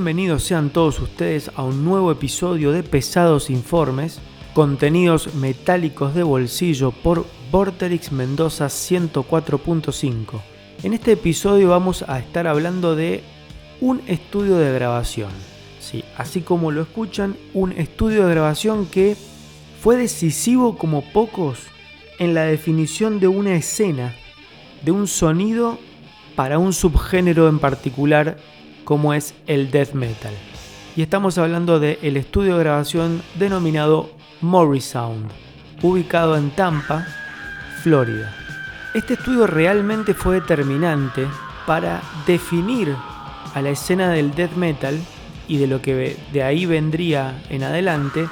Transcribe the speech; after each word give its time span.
Bienvenidos 0.00 0.44
sean 0.44 0.70
todos 0.70 0.98
ustedes 0.98 1.50
a 1.56 1.62
un 1.62 1.84
nuevo 1.84 2.10
episodio 2.10 2.72
de 2.72 2.82
Pesados 2.82 3.50
Informes, 3.50 4.18
contenidos 4.54 5.34
metálicos 5.34 6.14
de 6.14 6.22
bolsillo 6.22 6.90
por 6.90 7.26
Vorterix 7.52 8.10
Mendoza 8.10 8.68
104.5. 8.68 10.40
En 10.84 10.94
este 10.94 11.12
episodio 11.12 11.68
vamos 11.68 12.02
a 12.08 12.18
estar 12.18 12.46
hablando 12.46 12.96
de 12.96 13.22
un 13.82 14.00
estudio 14.06 14.56
de 14.56 14.72
grabación. 14.72 15.28
Sí, 15.80 16.02
así 16.16 16.40
como 16.40 16.70
lo 16.70 16.80
escuchan, 16.80 17.36
un 17.52 17.72
estudio 17.72 18.26
de 18.26 18.30
grabación 18.30 18.86
que 18.86 19.18
fue 19.82 19.98
decisivo 19.98 20.78
como 20.78 21.02
pocos 21.12 21.58
en 22.18 22.32
la 22.32 22.44
definición 22.44 23.20
de 23.20 23.28
una 23.28 23.54
escena, 23.54 24.14
de 24.82 24.92
un 24.92 25.06
sonido 25.06 25.78
para 26.36 26.58
un 26.58 26.72
subgénero 26.72 27.50
en 27.50 27.58
particular 27.58 28.38
como 28.90 29.14
es 29.14 29.34
el 29.46 29.70
death 29.70 29.92
metal. 29.92 30.32
Y 30.96 31.02
estamos 31.02 31.38
hablando 31.38 31.78
del 31.78 32.16
estudio 32.16 32.56
de 32.56 32.64
grabación 32.64 33.22
denominado 33.36 34.10
Morrisound, 34.40 35.30
ubicado 35.80 36.36
en 36.36 36.50
Tampa, 36.50 37.06
Florida. 37.84 38.34
Este 38.92 39.14
estudio 39.14 39.46
realmente 39.46 40.12
fue 40.12 40.40
determinante 40.40 41.24
para 41.68 42.02
definir 42.26 42.96
a 43.54 43.62
la 43.62 43.70
escena 43.70 44.10
del 44.10 44.34
death 44.34 44.56
metal 44.56 44.98
y 45.46 45.58
de 45.58 45.68
lo 45.68 45.80
que 45.80 46.16
de 46.32 46.42
ahí 46.42 46.66
vendría 46.66 47.40
en 47.48 47.62
adelante, 47.62 48.28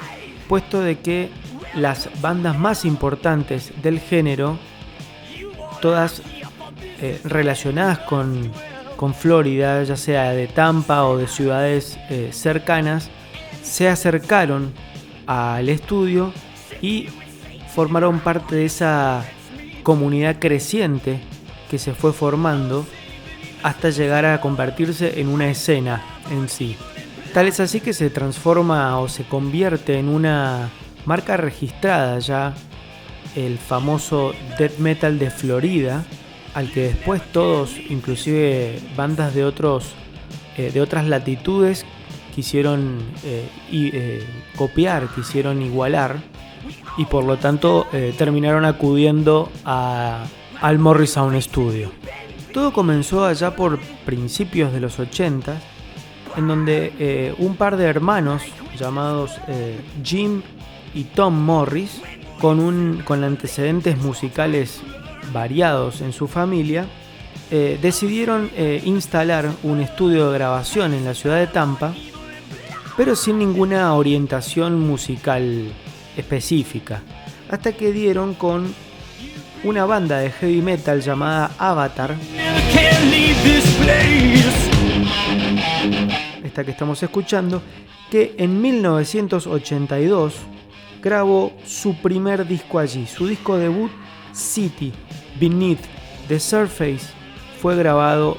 puesto 0.49 0.81
de 0.81 0.99
que 0.99 1.29
las 1.73 2.09
bandas 2.19 2.59
más 2.59 2.83
importantes 2.83 3.71
del 3.81 4.01
género, 4.01 4.59
todas 5.81 6.21
eh, 6.99 7.21
relacionadas 7.23 7.99
con 7.99 8.51
con 8.99 9.13
Florida, 9.13 9.81
ya 9.83 9.95
sea 9.95 10.31
de 10.31 10.47
Tampa 10.47 11.05
o 11.05 11.15
de 11.15 11.29
ciudades 11.29 11.97
eh, 12.09 12.31
cercanas, 12.33 13.09
se 13.63 13.87
acercaron 13.87 14.73
al 15.25 15.69
estudio 15.69 16.33
y 16.81 17.07
formaron 17.73 18.19
parte 18.19 18.57
de 18.57 18.65
esa 18.65 19.23
comunidad 19.83 20.37
creciente 20.37 21.21
que 21.71 21.77
se 21.77 21.93
fue 21.93 22.11
formando 22.11 22.85
hasta 23.63 23.89
llegar 23.89 24.25
a 24.25 24.41
convertirse 24.41 25.21
en 25.21 25.29
una 25.29 25.49
escena 25.49 26.03
en 26.29 26.49
sí. 26.49 26.75
Tal 27.33 27.47
es 27.47 27.61
así 27.61 27.79
que 27.79 27.93
se 27.93 28.09
transforma 28.09 28.99
o 28.99 29.07
se 29.07 29.23
convierte 29.23 29.97
en 29.97 30.09
una 30.09 30.71
marca 31.05 31.37
registrada 31.37 32.19
ya 32.19 32.53
el 33.37 33.59
famoso 33.59 34.33
death 34.57 34.77
metal 34.77 35.19
de 35.19 35.31
Florida, 35.31 36.03
al 36.53 36.71
que 36.71 36.81
después 36.81 37.21
todos, 37.31 37.75
inclusive 37.89 38.79
bandas 38.95 39.33
de 39.33 39.43
otros 39.43 39.95
eh, 40.59 40.71
de 40.71 40.81
otras 40.81 41.07
latitudes, 41.07 41.85
quisieron 42.35 42.99
eh, 43.23 43.47
eh, 43.71 44.27
copiar, 44.57 45.07
quisieron 45.15 45.61
igualar 45.61 46.17
y 46.97 47.05
por 47.05 47.23
lo 47.23 47.37
tanto 47.37 47.87
terminaron 48.17 48.65
acudiendo 48.65 49.49
a, 49.63 50.25
al 50.59 50.77
Morrisound 50.77 51.39
Studio. 51.39 51.93
Todo 52.53 52.73
comenzó 52.73 53.25
allá 53.25 53.55
por 53.55 53.79
principios 54.05 54.73
de 54.73 54.81
los 54.81 54.99
80, 54.99 55.55
en 56.35 56.47
donde 56.49 57.33
un 57.37 57.55
par 57.55 57.77
de 57.77 57.85
hermanos 57.85 58.41
llamados 58.77 59.31
Jim 60.03 60.41
y 60.93 61.05
Tom 61.05 61.39
Morris, 61.39 62.01
con, 62.41 62.59
un, 62.59 63.01
con 63.05 63.23
antecedentes 63.23 63.97
musicales 63.97 64.81
variados 65.31 66.01
en 66.01 66.13
su 66.13 66.27
familia, 66.27 66.85
eh, 67.51 67.79
decidieron 67.81 68.51
eh, 68.55 68.81
instalar 68.85 69.49
un 69.63 69.79
estudio 69.79 70.29
de 70.29 70.37
grabación 70.37 70.93
en 70.93 71.05
la 71.05 71.13
ciudad 71.13 71.37
de 71.37 71.47
Tampa, 71.47 71.93
pero 72.95 73.15
sin 73.15 73.39
ninguna 73.39 73.93
orientación 73.95 74.79
musical 74.79 75.71
específica, 76.15 77.01
hasta 77.49 77.71
que 77.73 77.91
dieron 77.91 78.35
con 78.35 78.73
una 79.63 79.85
banda 79.85 80.19
de 80.19 80.31
heavy 80.31 80.61
metal 80.61 81.01
llamada 81.01 81.51
Avatar, 81.57 82.15
esta 86.43 86.63
que 86.63 86.71
estamos 86.71 87.01
escuchando, 87.01 87.61
que 88.09 88.35
en 88.37 88.61
1982 88.61 90.33
grabó 91.01 91.53
su 91.65 91.95
primer 91.95 92.47
disco 92.47 92.79
allí, 92.79 93.07
su 93.07 93.27
disco 93.27 93.57
debut 93.57 93.91
City, 94.33 94.93
Beneath 95.39 95.79
the 96.27 96.39
Surface 96.39 97.07
fue 97.61 97.75
grabado 97.75 98.37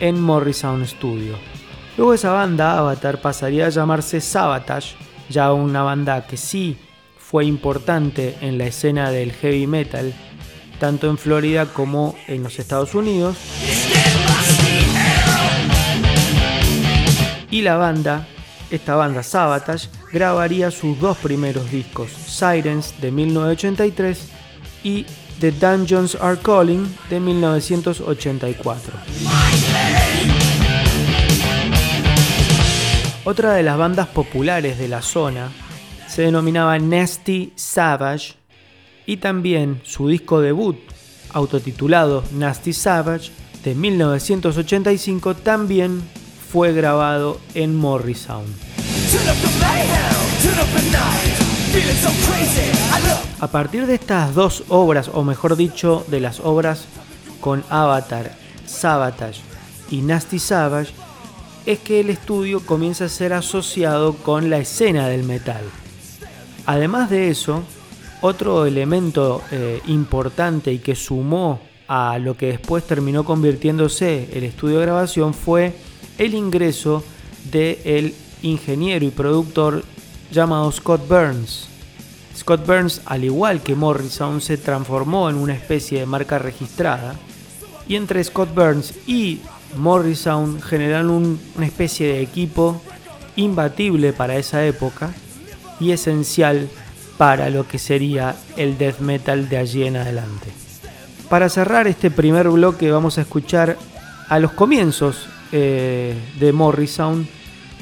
en 0.00 0.20
Morrisound 0.20 0.86
Studio. 0.86 1.36
Luego 1.96 2.14
esa 2.14 2.32
banda, 2.32 2.78
Avatar, 2.78 3.20
pasaría 3.20 3.66
a 3.66 3.70
llamarse 3.70 4.20
Sabotage, 4.20 4.96
ya 5.28 5.52
una 5.52 5.82
banda 5.82 6.26
que 6.26 6.36
sí 6.36 6.76
fue 7.18 7.44
importante 7.44 8.36
en 8.40 8.58
la 8.58 8.66
escena 8.66 9.10
del 9.10 9.32
heavy 9.32 9.66
metal, 9.66 10.12
tanto 10.78 11.08
en 11.08 11.18
Florida 11.18 11.66
como 11.66 12.16
en 12.26 12.42
los 12.42 12.58
Estados 12.58 12.94
Unidos. 12.94 13.36
Y 17.50 17.62
la 17.62 17.76
banda, 17.76 18.26
esta 18.70 18.96
banda 18.96 19.22
Sabotage, 19.22 19.88
grabaría 20.12 20.70
sus 20.72 20.98
dos 20.98 21.16
primeros 21.18 21.70
discos, 21.70 22.10
Sirens 22.10 23.00
de 23.00 23.12
1983 23.12 24.28
y 24.82 25.06
The 25.40 25.52
Dungeons 25.52 26.16
Are 26.20 26.36
Calling 26.36 26.86
de 27.10 27.20
1984. 27.20 28.92
Otra 33.24 33.54
de 33.54 33.62
las 33.62 33.78
bandas 33.78 34.08
populares 34.08 34.78
de 34.78 34.88
la 34.88 35.02
zona 35.02 35.50
se 36.08 36.22
denominaba 36.22 36.78
Nasty 36.78 37.52
Savage 37.56 38.34
y 39.06 39.16
también 39.16 39.80
su 39.84 40.08
disco 40.08 40.40
debut, 40.40 40.76
autotitulado 41.32 42.22
Nasty 42.32 42.72
Savage, 42.72 43.30
de 43.64 43.74
1985, 43.74 45.36
también 45.36 46.02
fue 46.52 46.72
grabado 46.72 47.40
en 47.54 47.74
Morrisound. 47.74 48.54
A 53.40 53.48
partir 53.48 53.86
de 53.86 53.94
estas 53.94 54.34
dos 54.34 54.64
obras, 54.68 55.10
o 55.12 55.22
mejor 55.24 55.56
dicho, 55.56 56.04
de 56.08 56.20
las 56.20 56.40
obras 56.40 56.86
con 57.40 57.64
Avatar, 57.68 58.36
Sabotage 58.64 59.40
y 59.90 60.02
Nasty 60.02 60.38
Savage, 60.38 60.92
es 61.66 61.78
que 61.80 62.00
el 62.00 62.10
estudio 62.10 62.64
comienza 62.64 63.06
a 63.06 63.08
ser 63.08 63.32
asociado 63.32 64.14
con 64.14 64.50
la 64.50 64.58
escena 64.58 65.08
del 65.08 65.24
metal. 65.24 65.62
Además 66.66 67.10
de 67.10 67.28
eso, 67.28 67.62
otro 68.20 68.66
elemento 68.66 69.42
eh, 69.50 69.80
importante 69.86 70.72
y 70.72 70.78
que 70.78 70.94
sumó 70.94 71.60
a 71.88 72.18
lo 72.18 72.36
que 72.36 72.46
después 72.46 72.84
terminó 72.84 73.24
convirtiéndose 73.24 74.30
el 74.32 74.44
estudio 74.44 74.78
de 74.78 74.86
grabación 74.86 75.34
fue 75.34 75.74
el 76.18 76.34
ingreso 76.34 77.04
del 77.50 78.14
ingeniero 78.42 79.04
y 79.04 79.10
productor 79.10 79.84
llamado 80.34 80.70
Scott 80.72 81.08
Burns. 81.08 81.68
Scott 82.36 82.66
Burns, 82.66 83.00
al 83.06 83.24
igual 83.24 83.62
que 83.62 83.76
Morrison, 83.76 84.40
se 84.40 84.58
transformó 84.58 85.30
en 85.30 85.36
una 85.36 85.54
especie 85.54 86.00
de 86.00 86.06
marca 86.06 86.38
registrada. 86.38 87.14
Y 87.86 87.94
entre 87.94 88.22
Scott 88.24 88.52
Burns 88.52 88.94
y 89.06 89.40
Morrison 89.76 90.60
generaron 90.60 91.38
una 91.56 91.66
especie 91.66 92.08
de 92.08 92.22
equipo 92.22 92.82
imbatible 93.36 94.12
para 94.12 94.36
esa 94.36 94.64
época 94.64 95.14
y 95.78 95.92
esencial 95.92 96.68
para 97.16 97.48
lo 97.50 97.68
que 97.68 97.78
sería 97.78 98.34
el 98.56 98.76
death 98.76 98.98
metal 98.98 99.48
de 99.48 99.58
allí 99.58 99.84
en 99.84 99.96
adelante. 99.96 100.48
Para 101.28 101.48
cerrar 101.48 101.86
este 101.86 102.10
primer 102.10 102.48
bloque 102.48 102.90
vamos 102.90 103.18
a 103.18 103.22
escuchar 103.22 103.76
a 104.28 104.38
los 104.40 104.52
comienzos 104.52 105.28
eh, 105.52 106.14
de 106.40 106.52
Morrison 106.52 107.28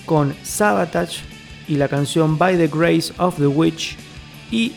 con 0.04 0.34
Sabotage 0.42 1.31
y 1.72 1.76
la 1.76 1.88
canción 1.88 2.36
By 2.36 2.58
the 2.58 2.68
Grace 2.68 3.14
of 3.16 3.38
the 3.38 3.46
Witch 3.46 3.96
y 4.50 4.72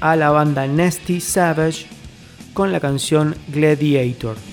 a 0.00 0.14
la 0.14 0.30
banda 0.30 0.68
Nasty 0.68 1.20
Savage 1.20 1.86
con 2.54 2.70
la 2.70 2.78
canción 2.78 3.34
Gladiator. 3.48 4.51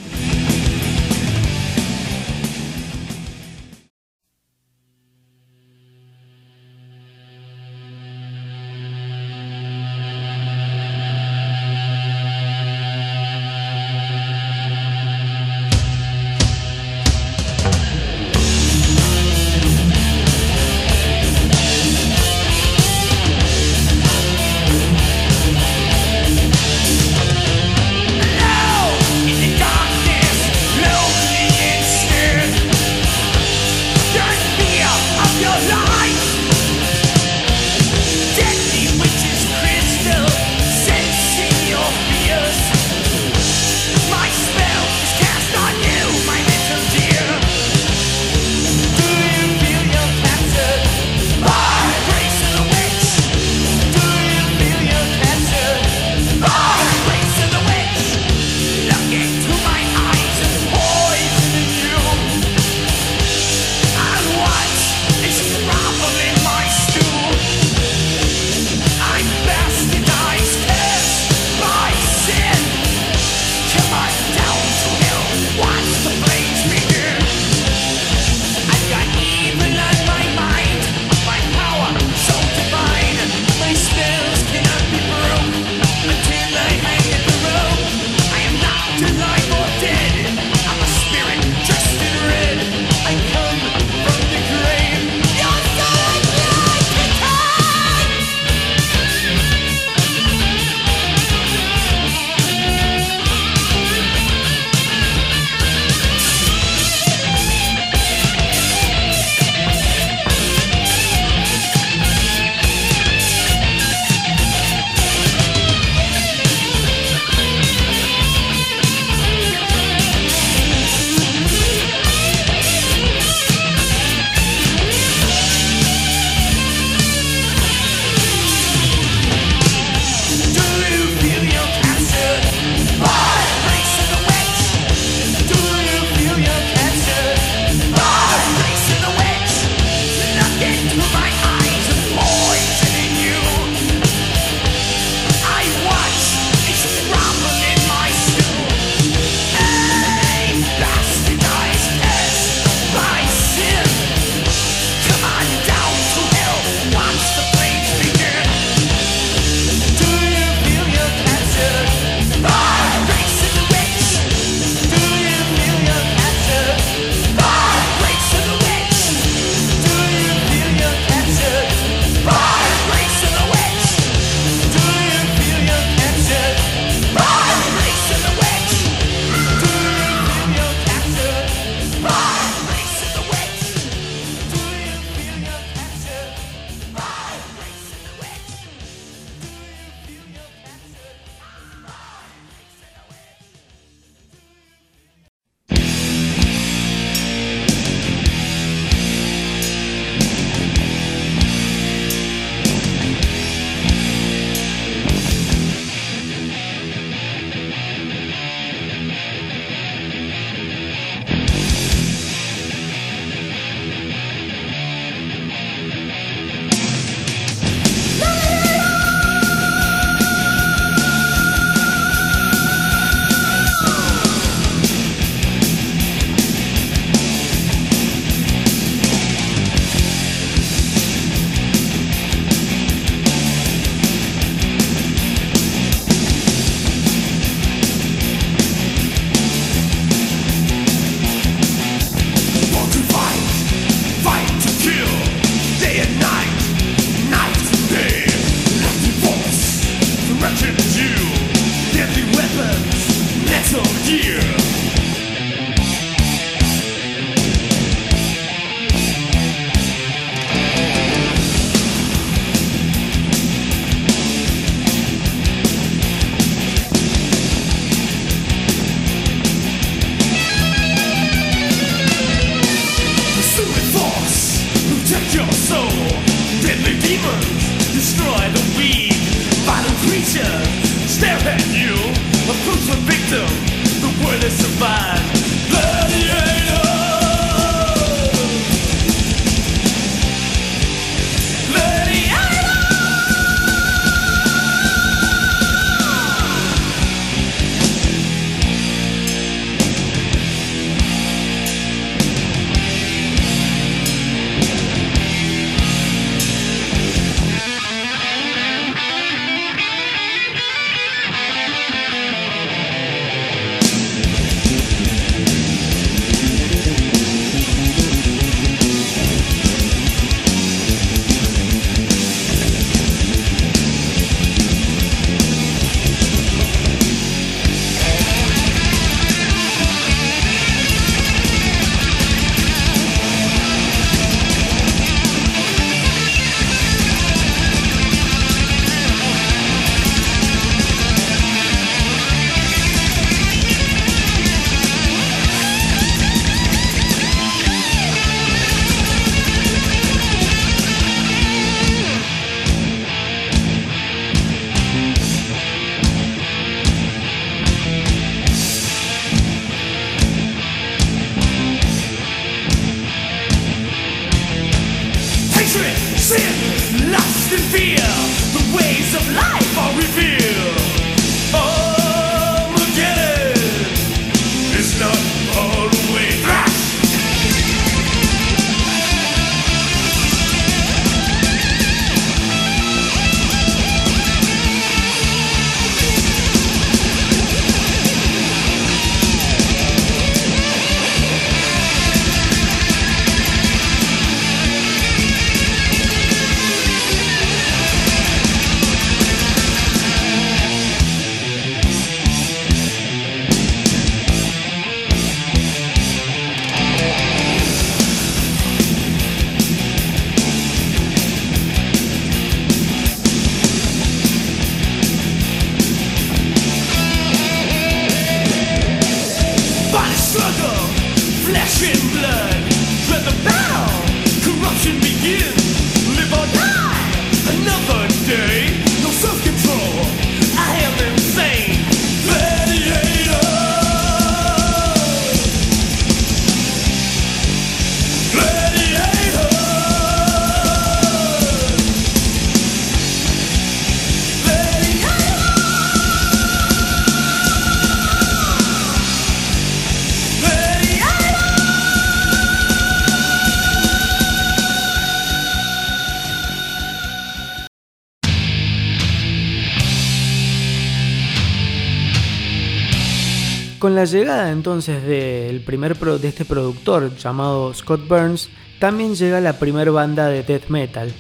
Llegada 464.12 464.52
entonces 464.52 465.04
del 465.04 465.62
primer 465.62 465.98
de 465.98 466.28
este 466.28 466.46
productor 466.46 467.16
llamado 467.16 467.74
Scott 467.74 468.08
Burns, 468.08 468.50
también 468.80 469.16
llega 469.16 469.42
la 469.42 469.60
primera 469.60 469.92
banda 469.92 470.28
de 470.28 470.44
death 470.44 470.70
metal. 470.70 471.14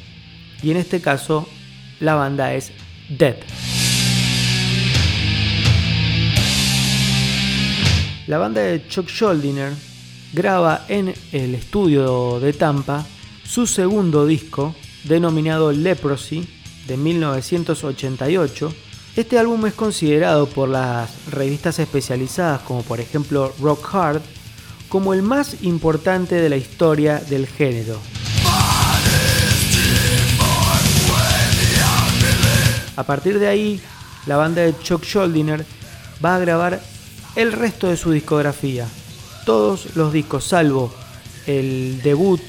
Y 0.62 0.72
en 0.72 0.78
este 0.78 1.02
caso, 1.02 1.48
la 2.00 2.16
banda 2.16 2.54
es 2.54 2.72
Dead. 3.10 3.36
La 8.28 8.38
banda 8.38 8.62
de 8.62 8.88
Chuck 8.88 9.10
Schuldiner 9.10 9.74
graba 10.34 10.86
en 10.88 11.14
el 11.32 11.56
estudio 11.56 12.40
de 12.40 12.54
Tampa 12.54 13.06
su 13.44 13.66
segundo 13.66 14.28
disco, 14.28 14.76
denominado 15.06 15.72
Leprosy, 15.72 16.48
de 16.88 16.98
1988, 16.98 18.74
este 19.16 19.38
álbum 19.38 19.66
es 19.66 19.74
considerado 19.74 20.48
por 20.48 20.70
las 20.70 21.10
revistas 21.30 21.80
especializadas 21.80 22.62
como 22.62 22.84
por 22.84 23.00
ejemplo 23.00 23.54
Rock 23.60 23.94
Hard 23.94 24.22
como 24.88 25.14
el 25.14 25.22
más 25.22 25.64
importante 25.64 26.36
de 26.36 26.50
la 26.50 26.58
historia 26.58 27.20
del 27.20 27.48
género. 27.48 28.00
A 32.96 33.04
partir 33.04 33.40
de 33.40 33.48
ahí, 33.48 33.82
la 34.26 34.36
banda 34.36 34.62
de 34.62 34.78
Chuck 34.78 35.04
Schuldiner 35.06 35.66
va 36.24 36.36
a 36.36 36.40
grabar 36.40 36.82
el 37.36 37.54
resto 37.54 37.88
de 37.88 37.96
su 37.96 38.12
discografía. 38.12 38.88
Todos 39.46 39.96
los 39.96 40.12
discos, 40.12 40.44
salvo 40.44 40.94
el 41.46 42.02
debut 42.04 42.42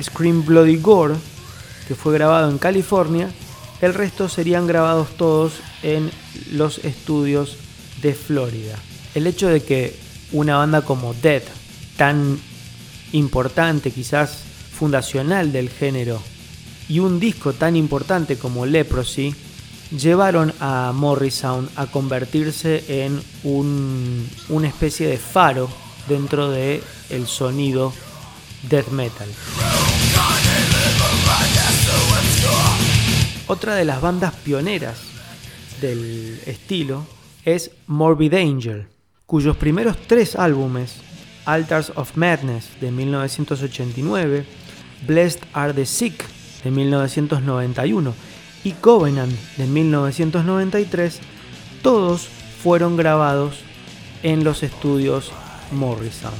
Scream 0.00 0.44
Bloody 0.44 0.76
Gore, 0.76 1.14
que 1.88 1.94
fue 1.94 2.12
grabado 2.12 2.50
en 2.50 2.58
California, 2.58 3.30
el 3.80 3.94
resto 3.94 4.28
serían 4.28 4.66
grabados 4.66 5.08
todos 5.16 5.54
en 5.82 6.10
los 6.52 6.78
estudios 6.78 7.56
de 8.00 8.14
Florida. 8.14 8.76
El 9.14 9.26
hecho 9.26 9.48
de 9.48 9.62
que 9.62 9.96
una 10.32 10.56
banda 10.56 10.82
como 10.82 11.14
Dead, 11.14 11.42
tan 11.96 12.38
importante, 13.12 13.90
quizás 13.90 14.38
fundacional 14.78 15.52
del 15.52 15.68
género, 15.68 16.22
y 16.88 16.98
un 16.98 17.20
disco 17.20 17.52
tan 17.52 17.76
importante 17.76 18.36
como 18.36 18.66
Leprosy, 18.66 19.34
llevaron 19.96 20.52
a 20.60 20.92
Morrisound 20.94 21.70
a 21.76 21.86
convertirse 21.86 23.04
en 23.04 23.22
un, 23.44 24.28
una 24.48 24.68
especie 24.68 25.06
de 25.06 25.18
faro 25.18 25.68
dentro 26.08 26.50
del 26.50 26.82
el 27.10 27.26
sonido 27.26 27.92
death 28.68 28.88
metal. 28.88 29.28
Otra 33.46 33.74
de 33.74 33.84
las 33.84 34.00
bandas 34.00 34.32
pioneras 34.34 35.11
del 35.82 36.40
estilo 36.46 37.04
es 37.44 37.72
Morbid 37.86 38.32
Angel. 38.34 38.86
cuyos 39.26 39.56
primeros 39.56 39.96
tres 40.06 40.36
álbumes, 40.36 40.96
Altars 41.44 41.92
of 41.96 42.16
Madness 42.16 42.68
de 42.80 42.90
1989, 42.90 44.44
Blessed 45.06 45.40
Are 45.52 45.72
the 45.72 45.84
Sick 45.84 46.24
de 46.62 46.70
1991 46.70 48.14
y 48.62 48.72
Covenant 48.72 49.32
de 49.56 49.66
1993, 49.66 51.18
todos 51.82 52.28
fueron 52.62 52.96
grabados 52.96 53.60
en 54.22 54.44
los 54.44 54.62
estudios 54.62 55.32
Morrison. 55.72 56.32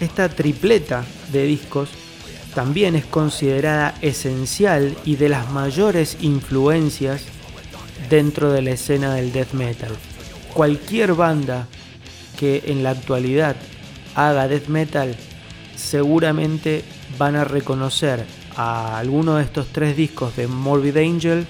Esta 0.00 0.28
tripleta 0.30 1.04
de 1.30 1.44
discos 1.44 1.90
también 2.54 2.94
es 2.94 3.04
considerada 3.04 3.94
esencial 4.00 4.96
y 5.04 5.16
de 5.16 5.28
las 5.28 5.50
mayores 5.50 6.18
influencias 6.20 7.24
dentro 8.08 8.52
de 8.52 8.62
la 8.62 8.70
escena 8.70 9.14
del 9.14 9.32
death 9.32 9.52
metal. 9.52 9.92
Cualquier 10.52 11.14
banda 11.14 11.66
que 12.38 12.64
en 12.66 12.82
la 12.82 12.90
actualidad 12.90 13.56
haga 14.14 14.48
death 14.48 14.68
metal 14.68 15.16
seguramente 15.74 16.84
van 17.18 17.36
a 17.36 17.44
reconocer 17.44 18.24
a 18.56 18.98
alguno 18.98 19.36
de 19.36 19.44
estos 19.44 19.66
tres 19.72 19.96
discos 19.96 20.36
de 20.36 20.46
Morbid 20.46 20.96
Angel 20.96 21.46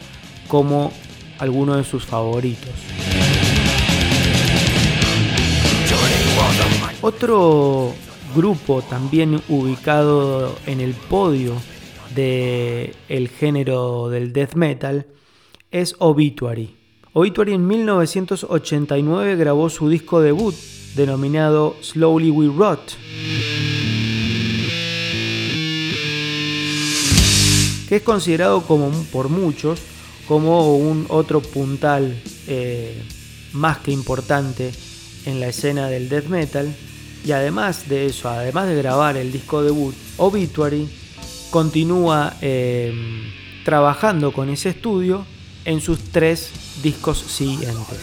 como 0.48 0.92
alguno 1.38 1.76
de 1.76 1.84
sus 1.84 2.06
favoritos. 2.06 2.70
Otro 7.02 7.92
grupo 8.34 8.82
también 8.82 9.40
ubicado 9.48 10.54
en 10.66 10.80
el 10.80 10.92
podio 10.94 11.54
del 12.14 12.94
el 13.08 13.28
género 13.28 14.08
del 14.08 14.32
death 14.32 14.54
metal 14.54 15.06
es 15.70 15.94
Obituary. 15.98 16.76
Obituary 17.12 17.54
en 17.54 17.66
1989 17.66 19.36
grabó 19.36 19.70
su 19.70 19.88
disco 19.88 20.20
debut 20.20 20.54
denominado 20.94 21.76
Slowly 21.80 22.30
We 22.30 22.52
Rot. 22.54 22.96
que 27.88 27.96
es 27.96 28.02
considerado 28.02 28.62
como, 28.62 28.90
por 29.12 29.28
muchos 29.28 29.78
como 30.26 30.76
un 30.76 31.06
otro 31.08 31.40
puntal 31.40 32.16
eh, 32.46 33.02
más 33.52 33.78
que 33.78 33.92
importante 33.92 34.72
en 35.26 35.40
la 35.40 35.48
escena 35.48 35.88
del 35.88 36.08
death 36.08 36.26
metal. 36.26 36.74
Y 37.24 37.32
además 37.32 37.88
de 37.88 38.06
eso, 38.06 38.28
además 38.28 38.68
de 38.68 38.74
grabar 38.76 39.16
el 39.16 39.32
disco 39.32 39.62
debut 39.62 39.94
Obituary, 40.18 40.88
continúa 41.50 42.36
em, 42.40 43.22
trabajando 43.64 44.32
con 44.32 44.50
ese 44.50 44.70
estudio 44.70 45.24
en 45.64 45.80
sus 45.80 46.00
tres 46.10 46.50
discos 46.82 47.18
siguientes. 47.18 47.98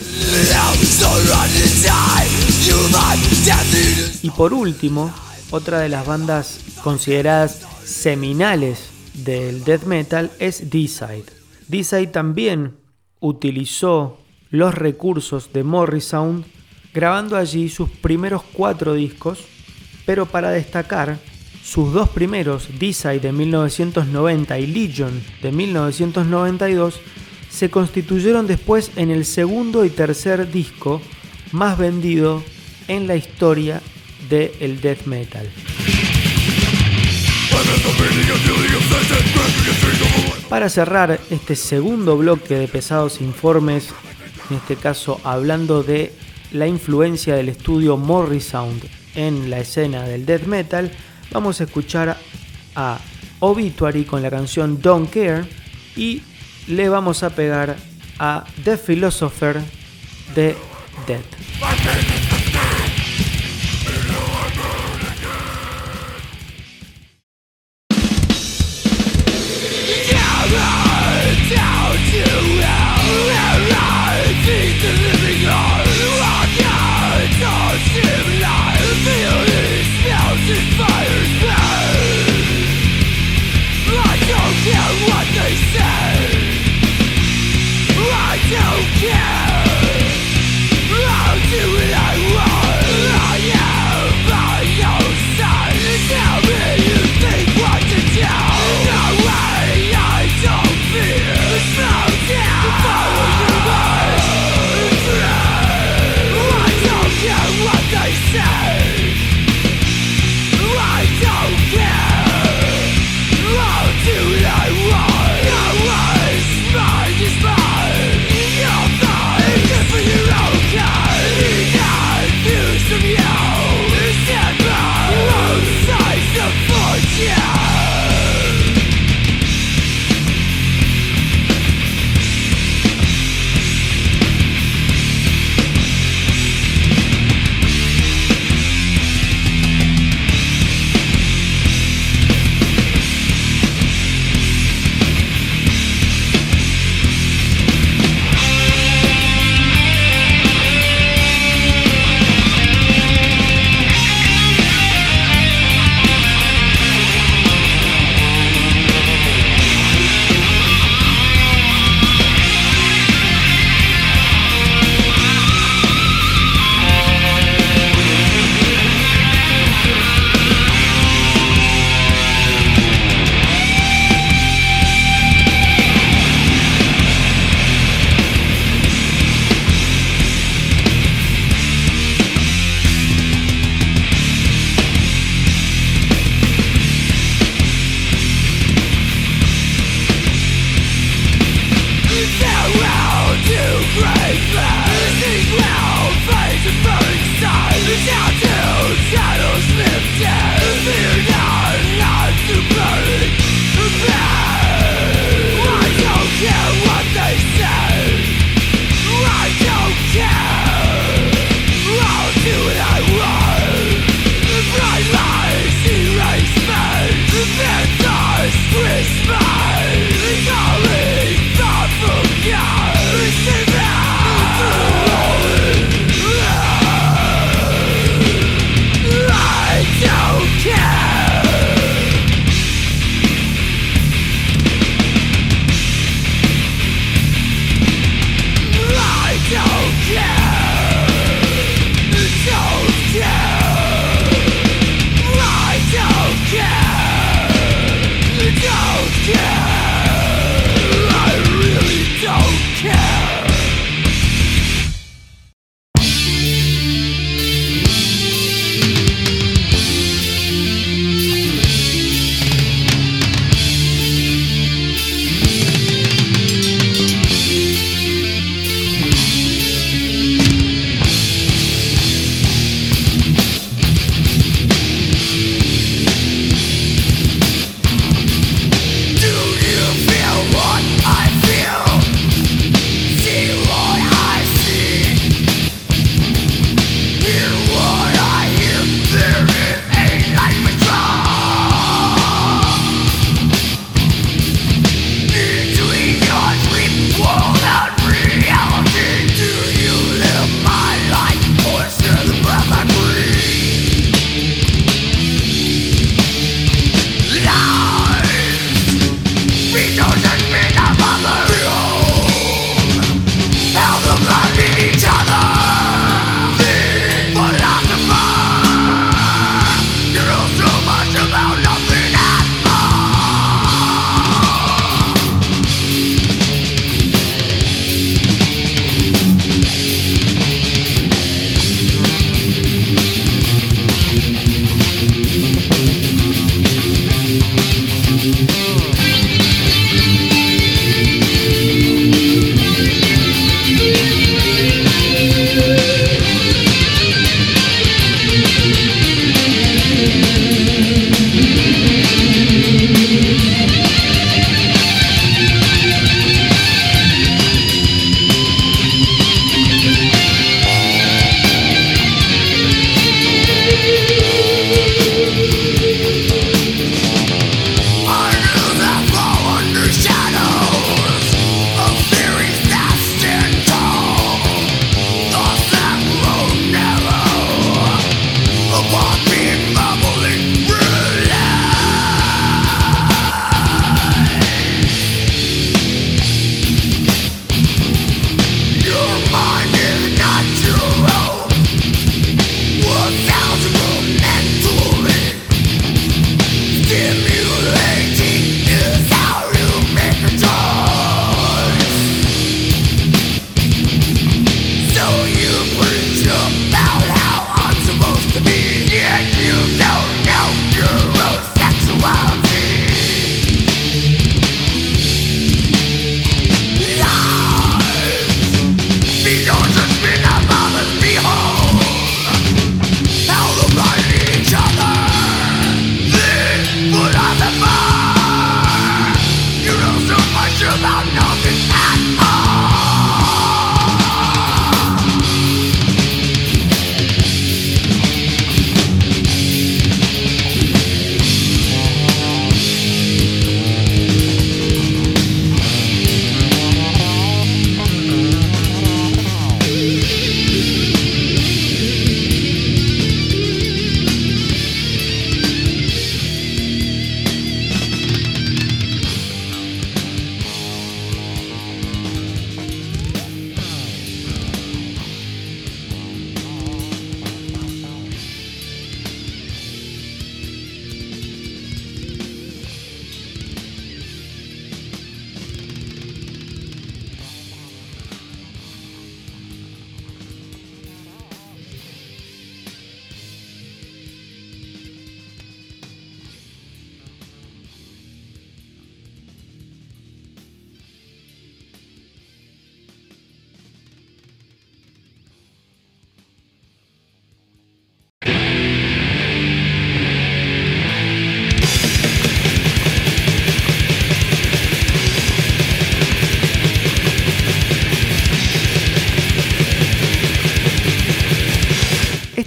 Y 4.23 4.29
por 4.31 4.53
último, 4.53 5.13
otra 5.51 5.79
de 5.79 5.89
las 5.89 6.07
bandas 6.07 6.59
consideradas 6.83 7.61
seminales 7.83 8.89
del 9.13 9.63
death 9.63 9.83
metal 9.83 10.31
es 10.39 10.69
D-Side. 10.69 11.25
D-Side 11.67 12.07
también 12.07 12.77
utilizó 13.19 14.17
los 14.49 14.73
recursos 14.73 15.53
de 15.53 15.63
Morrisound 15.63 16.45
grabando 16.93 17.37
allí 17.37 17.69
sus 17.69 17.89
primeros 17.89 18.43
cuatro 18.53 18.93
discos, 18.93 19.39
pero 20.05 20.25
para 20.25 20.51
destacar, 20.51 21.19
sus 21.63 21.93
dos 21.93 22.09
primeros, 22.09 22.67
D-Side 22.79 23.19
de 23.19 23.31
1990 23.31 24.59
y 24.59 24.67
Legion 24.67 25.23
de 25.41 25.51
1992, 25.51 26.99
se 27.49 27.69
constituyeron 27.69 28.47
después 28.47 28.91
en 28.95 29.11
el 29.11 29.25
segundo 29.25 29.85
y 29.85 29.89
tercer 29.89 30.51
disco 30.51 31.01
más 31.51 31.77
vendido 31.77 32.43
en 32.87 33.07
la 33.07 33.15
historia 33.15 33.81
del 34.29 34.81
death 34.81 35.05
metal. 35.05 35.47
Para 40.49 40.69
cerrar 40.69 41.19
este 41.29 41.55
segundo 41.55 42.17
bloque 42.17 42.55
de 42.55 42.67
pesados 42.67 43.21
informes, 43.21 43.89
en 44.49 44.57
este 44.57 44.75
caso 44.75 45.21
hablando 45.23 45.83
de 45.83 46.13
la 46.51 46.67
influencia 46.67 47.35
del 47.35 47.49
estudio 47.49 47.97
Morrisound 47.97 48.83
en 49.15 49.49
la 49.49 49.59
escena 49.59 50.03
del 50.03 50.25
death 50.25 50.43
metal, 50.43 50.91
vamos 51.31 51.61
a 51.61 51.65
escuchar 51.65 52.17
a 52.75 52.99
Obituary 53.39 54.05
con 54.05 54.21
la 54.21 54.29
canción 54.29 54.81
Don't 54.81 55.09
Care 55.11 55.45
y 55.95 56.21
le 56.67 56.89
vamos 56.89 57.23
a 57.23 57.31
pegar 57.31 57.75
a 58.19 58.45
The 58.63 58.77
Philosopher 58.77 59.61
de 60.35 60.55
Death. 61.07 62.20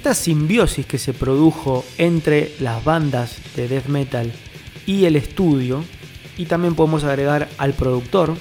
Esta 0.05 0.23
simbiosis 0.23 0.85
que 0.85 0.99
se 0.99 1.15
produjo 1.15 1.83
entre 1.97 2.55
las 2.61 2.85
bandas 2.85 3.39
de 3.57 3.69
death 3.69 3.87
metal 3.87 4.31
y 4.85 5.07
el 5.07 5.17
estudio, 5.17 5.83
y 6.37 6.45
también 6.45 6.75
podemos 6.75 7.05
agregar 7.05 7.49
al 7.57 7.73
productor, 7.73 8.37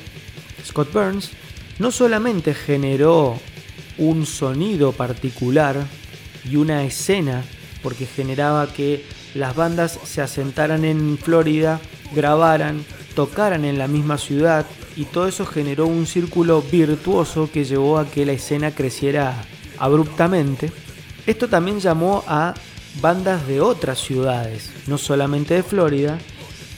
Scott 0.66 0.92
Burns, 0.92 1.30
no 1.80 1.92
solamente 1.92 2.54
generó 2.54 3.40
un 3.98 4.26
sonido 4.26 4.92
particular 4.92 5.88
y 6.44 6.58
una 6.58 6.84
escena, 6.84 7.46
porque 7.82 8.08
generaba 8.08 8.74
que 8.74 9.06
las 9.34 9.56
bandas 9.56 9.98
se 10.04 10.22
asentaran 10.22 10.84
en 10.84 11.18
Florida, 11.18 11.80
grabaran, 12.14 12.84
tocaran 13.16 13.64
en 13.64 13.78
la 13.78 13.88
misma 13.88 14.18
ciudad 14.18 14.66
y 14.98 15.06
todo 15.06 15.30
eso 15.30 15.46
generó 15.46 15.88
un 15.88 16.08
círculo 16.08 16.62
virtuoso 16.62 17.50
que 17.50 17.64
llevó 17.64 18.00
a 18.00 18.12
que 18.12 18.26
la 18.26 18.34
escena 18.34 18.72
creciera 18.72 19.46
abruptamente. 19.80 20.74
Esto 21.26 21.48
también 21.48 21.80
llamó 21.80 22.24
a 22.28 22.54
bandas 23.02 23.48
de 23.48 23.62
otras 23.62 24.00
ciudades, 24.00 24.70
no 24.88 24.98
solamente 24.98 25.56
de 25.56 25.64
Florida, 25.64 26.20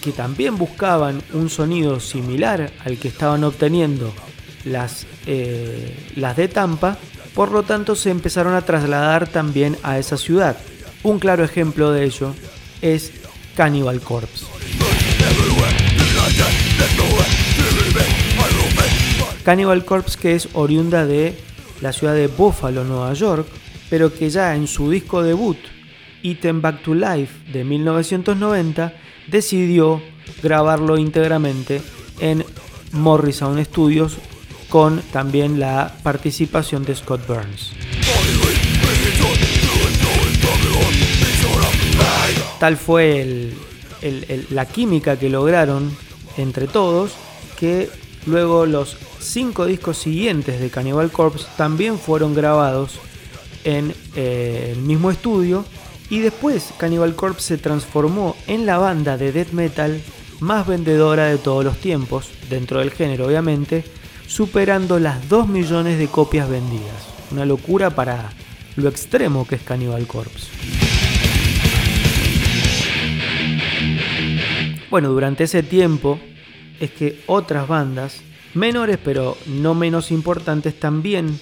que 0.03 0.11
también 0.11 0.57
buscaban 0.57 1.21
un 1.33 1.49
sonido 1.49 1.99
similar 1.99 2.71
al 2.85 2.97
que 2.97 3.07
estaban 3.07 3.43
obteniendo 3.43 4.13
las, 4.63 5.07
eh, 5.25 6.11
las 6.15 6.37
de 6.37 6.47
Tampa, 6.47 6.97
por 7.33 7.51
lo 7.51 7.63
tanto 7.63 7.95
se 7.95 8.11
empezaron 8.11 8.53
a 8.53 8.61
trasladar 8.61 9.27
también 9.27 9.77
a 9.83 9.97
esa 9.97 10.17
ciudad. 10.17 10.57
Un 11.03 11.19
claro 11.19 11.43
ejemplo 11.43 11.91
de 11.91 12.05
ello 12.05 12.33
es 12.81 13.11
Cannibal 13.55 13.99
Corpse. 13.99 14.45
Cannibal 19.43 19.85
Corpse 19.85 20.17
que 20.19 20.35
es 20.35 20.49
oriunda 20.53 21.05
de 21.05 21.37
la 21.81 21.93
ciudad 21.93 22.13
de 22.13 22.27
Buffalo, 22.27 22.83
Nueva 22.83 23.13
York, 23.13 23.47
pero 23.89 24.13
que 24.13 24.29
ya 24.29 24.55
en 24.55 24.67
su 24.67 24.89
disco 24.89 25.23
debut, 25.23 25.57
Eaten 26.23 26.61
Back 26.61 26.83
to 26.83 26.93
Life 26.93 27.51
de 27.51 27.63
1990, 27.63 28.93
decidió 29.27 30.01
grabarlo 30.41 30.97
íntegramente 30.97 31.81
en 32.19 32.43
Morrison 32.91 33.63
Studios 33.63 34.17
con 34.69 35.01
también 35.11 35.59
la 35.59 35.95
participación 36.03 36.83
de 36.83 36.95
Scott 36.95 37.27
Burns. 37.27 37.71
Tal 42.59 42.77
fue 42.77 43.51
la 44.49 44.65
química 44.65 45.17
que 45.17 45.29
lograron 45.29 45.95
entre 46.37 46.67
todos 46.67 47.11
que 47.59 47.89
luego 48.25 48.65
los 48.65 48.97
cinco 49.19 49.65
discos 49.65 49.97
siguientes 49.97 50.59
de 50.59 50.69
Cannibal 50.69 51.11
Corpse 51.11 51.45
también 51.57 51.99
fueron 51.99 52.33
grabados 52.33 52.99
en 53.65 53.93
eh, 54.15 54.71
el 54.73 54.81
mismo 54.81 55.11
estudio 55.11 55.65
y 56.09 56.19
después 56.19 56.71
Cannibal 56.77 57.15
Corpse 57.15 57.55
se 57.55 57.57
transformó 57.57 58.37
en 58.47 58.65
la 58.65 58.77
banda 58.77 59.17
de 59.17 59.31
death 59.31 59.51
metal 59.51 60.01
más 60.39 60.67
vendedora 60.67 61.25
de 61.25 61.37
todos 61.37 61.65
los 61.65 61.77
tiempos, 61.77 62.29
dentro 62.49 62.79
del 62.79 62.91
género 62.91 63.25
obviamente, 63.25 63.83
superando 64.27 64.99
las 64.99 65.27
2 65.27 65.47
millones 65.47 65.97
de 65.97 66.07
copias 66.07 66.49
vendidas. 66.49 67.07
Una 67.31 67.45
locura 67.45 67.89
para 67.89 68.31
lo 68.75 68.87
extremo 68.87 69.47
que 69.47 69.55
es 69.55 69.61
Cannibal 69.63 70.05
Corpse. 70.05 70.47
Bueno, 74.91 75.09
durante 75.09 75.45
ese 75.45 75.63
tiempo 75.63 76.19
es 76.79 76.91
que 76.91 77.23
otras 77.25 77.67
bandas, 77.67 78.21
menores 78.53 78.99
pero 79.03 79.37
no 79.47 79.73
menos 79.73 80.11
importantes, 80.11 80.79
también 80.79 81.39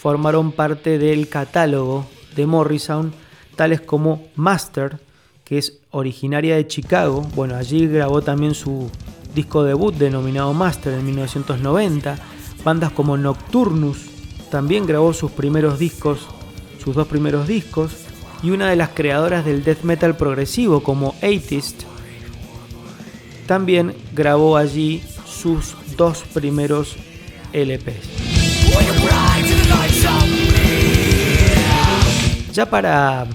formaron 0.00 0.52
parte 0.52 0.98
del 0.98 1.28
catálogo 1.28 2.06
de 2.34 2.46
Morrison, 2.46 3.12
tales 3.54 3.82
como 3.82 4.28
Master, 4.34 4.98
que 5.44 5.58
es 5.58 5.80
originaria 5.90 6.56
de 6.56 6.66
Chicago. 6.66 7.20
Bueno, 7.34 7.54
allí 7.54 7.86
grabó 7.86 8.22
también 8.22 8.54
su 8.54 8.90
disco 9.34 9.62
debut 9.62 9.94
denominado 9.94 10.54
Master 10.54 10.94
en 10.94 11.04
1990. 11.04 12.16
Bandas 12.64 12.92
como 12.92 13.18
Nocturnus 13.18 14.06
también 14.50 14.86
grabó 14.86 15.12
sus 15.12 15.32
primeros 15.32 15.78
discos, 15.78 16.26
sus 16.82 16.96
dos 16.96 17.06
primeros 17.06 17.46
discos. 17.46 17.92
Y 18.42 18.52
una 18.52 18.70
de 18.70 18.76
las 18.76 18.88
creadoras 18.90 19.44
del 19.44 19.64
death 19.64 19.82
metal 19.82 20.16
progresivo 20.16 20.82
como 20.82 21.14
Atheist 21.16 21.82
también 23.46 23.94
grabó 24.14 24.56
allí 24.56 25.02
sus 25.26 25.76
dos 25.98 26.22
primeros 26.32 26.96
LPs. 27.52 29.19
Ya 32.52 32.68
para 32.68 33.26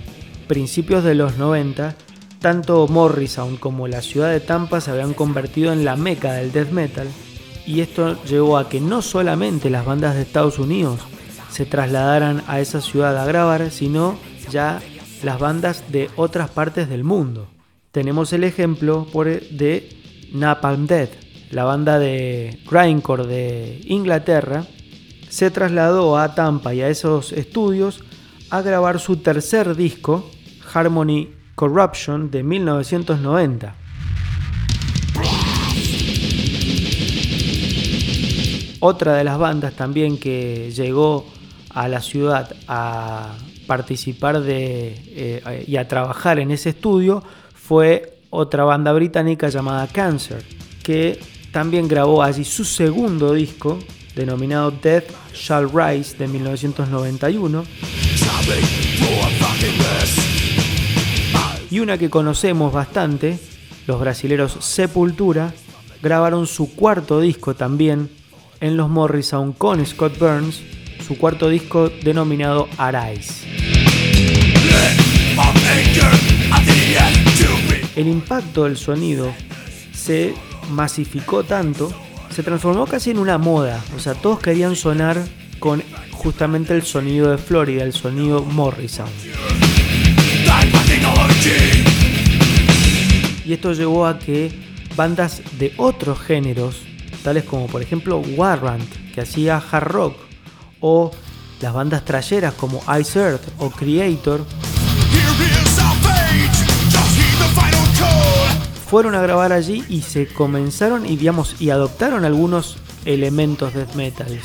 principios 0.47 1.03
de 1.03 1.15
los 1.15 1.37
90, 1.37 1.95
tanto 2.39 2.85
Morrison 2.87 3.55
como 3.55 3.87
la 3.87 4.01
ciudad 4.01 4.29
de 4.29 4.41
Tampa 4.41 4.81
se 4.81 4.91
habían 4.91 5.13
convertido 5.13 5.71
en 5.71 5.85
la 5.85 5.95
meca 5.95 6.33
del 6.33 6.51
death 6.51 6.71
metal 6.71 7.07
y 7.65 7.79
esto 7.79 8.21
llevó 8.25 8.57
a 8.57 8.67
que 8.67 8.81
no 8.81 9.01
solamente 9.01 9.69
las 9.69 9.85
bandas 9.85 10.15
de 10.15 10.21
Estados 10.21 10.59
Unidos 10.59 10.99
se 11.49 11.65
trasladaran 11.65 12.43
a 12.47 12.59
esa 12.59 12.81
ciudad 12.81 13.17
a 13.17 13.25
grabar, 13.25 13.71
sino 13.71 14.17
ya 14.51 14.81
las 15.23 15.39
bandas 15.39 15.85
de 15.91 16.09
otras 16.17 16.49
partes 16.49 16.89
del 16.89 17.05
mundo. 17.05 17.47
Tenemos 17.93 18.33
el 18.33 18.43
ejemplo 18.43 19.07
de 19.13 19.89
Napalm 20.33 20.87
Death, 20.87 21.11
la 21.51 21.63
banda 21.63 21.99
de 21.99 22.59
grindcore 22.69 23.25
de 23.25 23.81
Inglaterra, 23.85 24.65
se 25.29 25.49
trasladó 25.51 26.17
a 26.17 26.35
Tampa 26.35 26.73
y 26.73 26.81
a 26.81 26.89
esos 26.89 27.31
estudios 27.31 28.03
a 28.49 28.61
grabar 28.61 28.99
su 28.99 29.17
tercer 29.17 29.75
disco, 29.75 30.29
Harmony 30.73 31.29
Corruption, 31.55 32.29
de 32.31 32.43
1990. 32.43 33.75
Otra 38.79 39.15
de 39.15 39.23
las 39.23 39.37
bandas 39.37 39.73
también 39.73 40.17
que 40.19 40.71
llegó 40.71 41.25
a 41.69 41.87
la 41.87 42.01
ciudad 42.01 42.55
a 42.67 43.35
participar 43.65 44.41
de, 44.41 44.95
eh, 45.07 45.65
y 45.67 45.77
a 45.77 45.87
trabajar 45.87 46.39
en 46.39 46.51
ese 46.51 46.69
estudio 46.69 47.23
fue 47.53 48.19
otra 48.29 48.63
banda 48.63 48.93
británica 48.93 49.49
llamada 49.49 49.87
Cancer, 49.87 50.43
que 50.83 51.19
también 51.51 51.87
grabó 51.87 52.21
allí 52.21 52.43
su 52.43 52.63
segundo 52.63 53.33
disco, 53.33 53.79
denominado 54.15 54.71
Death 54.71 55.09
Shall 55.33 55.69
Rise 55.73 56.17
de 56.17 56.27
1991. 56.27 58.04
Y 61.69 61.79
una 61.79 61.97
que 61.97 62.09
conocemos 62.09 62.71
bastante, 62.71 63.37
los 63.87 63.99
brasileros 63.99 64.57
Sepultura, 64.61 65.53
grabaron 66.01 66.47
su 66.47 66.73
cuarto 66.73 67.19
disco 67.19 67.55
también 67.55 68.09
en 68.61 68.77
los 68.77 68.89
Morrison 68.89 69.53
con 69.53 69.85
Scott 69.85 70.17
Burns, 70.17 70.61
su 71.05 71.17
cuarto 71.17 71.49
disco 71.49 71.89
denominado 71.89 72.67
Arise. 72.77 73.45
El 77.95 78.07
impacto 78.07 78.63
del 78.65 78.77
sonido 78.77 79.33
se 79.93 80.33
masificó 80.69 81.43
tanto, 81.43 81.91
se 82.29 82.43
transformó 82.43 82.85
casi 82.85 83.11
en 83.11 83.19
una 83.19 83.37
moda. 83.37 83.83
O 83.95 83.99
sea, 83.99 84.13
todos 84.13 84.39
querían 84.39 84.75
sonar 84.75 85.21
con 85.59 85.83
justamente 86.11 86.73
el 86.73 86.83
sonido 86.83 87.31
de 87.31 87.37
Florida, 87.37 87.83
el 87.83 87.93
sonido 87.93 88.43
Morrison. 88.43 89.07
Y 93.45 93.53
esto 93.53 93.73
llevó 93.73 94.07
a 94.07 94.17
que 94.17 94.51
bandas 94.95 95.41
de 95.59 95.73
otros 95.77 96.19
géneros, 96.19 96.81
tales 97.23 97.43
como 97.43 97.67
por 97.67 97.81
ejemplo 97.81 98.19
Warrant, 98.19 98.89
que 99.13 99.21
hacía 99.21 99.57
hard 99.71 99.87
rock, 99.87 100.17
o 100.79 101.11
las 101.61 101.73
bandas 101.73 102.03
trayeras 102.05 102.53
como 102.53 102.81
Ice 102.99 103.19
Earth 103.19 103.47
o 103.59 103.69
Creator, 103.69 104.45
fueron 108.87 109.15
a 109.15 109.21
grabar 109.21 109.51
allí 109.51 109.83
y 109.89 110.01
se 110.01 110.27
comenzaron 110.27 111.05
y 111.05 111.17
digamos 111.17 111.59
y 111.59 111.69
adoptaron 111.69 112.23
algunos 112.23 112.77
elementos 113.05 113.73
de 113.73 113.85
metal. 113.95 114.39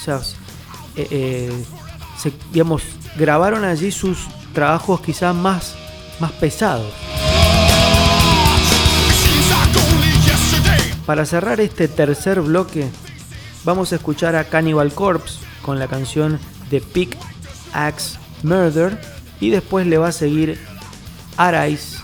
Eh, 1.11 1.53
eh, 2.25 2.33
digamos, 2.53 2.83
grabaron 3.17 3.65
allí 3.65 3.91
sus 3.91 4.19
trabajos 4.53 5.01
quizás 5.01 5.35
más, 5.35 5.75
más 6.19 6.33
pesados. 6.33 6.93
Para 11.07 11.27
cerrar 11.27 11.61
este 11.61 11.89
tercer 11.89 12.41
bloque, 12.41 12.89
vamos 13.65 13.93
a 13.93 13.97
escuchar 13.97 14.37
a 14.37 14.45
Cannibal 14.45 14.93
Corpse 14.93 15.41
con 15.63 15.79
la 15.79 15.89
canción 15.89 16.39
The 16.71 16.81
Pick 16.81 17.17
Axe 17.73 18.19
Murder 18.43 19.01
y 19.41 19.51
después 19.51 19.87
le 19.87 19.99
va 19.99 20.09
a 20.09 20.13
seguir 20.13 20.59
Arise 21.37 21.99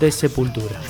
de 0.00 0.10
Sepultura. 0.10 0.80